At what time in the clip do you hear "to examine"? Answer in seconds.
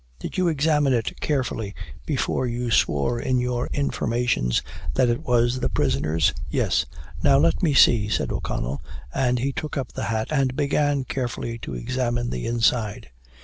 11.59-12.31